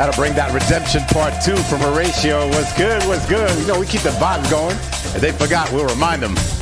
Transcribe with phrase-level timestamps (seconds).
[0.00, 2.48] That'll bring that redemption part two from Horatio.
[2.48, 3.50] What's good, What's good.
[3.60, 4.74] You know, we keep the vibes going.
[5.14, 6.59] If they forgot, we'll remind them.